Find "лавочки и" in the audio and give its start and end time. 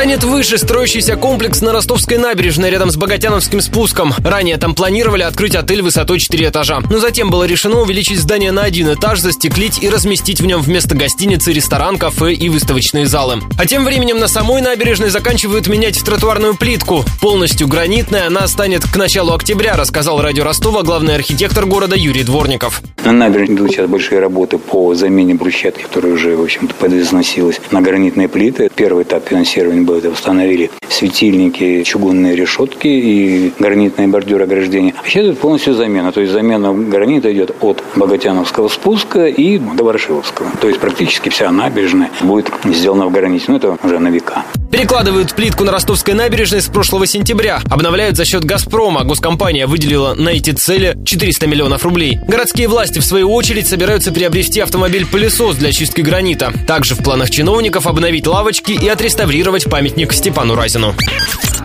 58.28-58.86